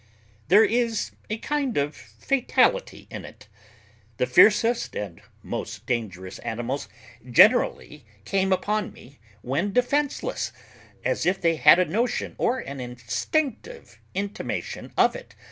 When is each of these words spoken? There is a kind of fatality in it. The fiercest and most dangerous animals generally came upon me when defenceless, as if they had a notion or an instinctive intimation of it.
There 0.47 0.63
is 0.65 1.11
a 1.29 1.37
kind 1.37 1.77
of 1.77 1.95
fatality 1.95 3.05
in 3.11 3.23
it. 3.23 3.47
The 4.17 4.25
fiercest 4.25 4.95
and 4.95 5.21
most 5.43 5.85
dangerous 5.85 6.39
animals 6.39 6.89
generally 7.29 8.03
came 8.25 8.51
upon 8.51 8.93
me 8.93 9.19
when 9.43 9.71
defenceless, 9.73 10.53
as 11.05 11.27
if 11.27 11.39
they 11.39 11.57
had 11.57 11.77
a 11.77 11.85
notion 11.85 12.33
or 12.39 12.57
an 12.57 12.79
instinctive 12.79 13.99
intimation 14.15 14.91
of 14.97 15.15
it. 15.15 15.35